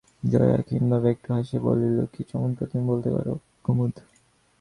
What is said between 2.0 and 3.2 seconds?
কী চমৎকার তুমি বলতে